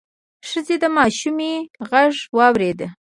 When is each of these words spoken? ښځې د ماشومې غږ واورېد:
ښځې 0.49 0.75
د 0.83 0.85
ماشومې 0.97 1.53
غږ 1.91 2.13
واورېد: 2.37 2.79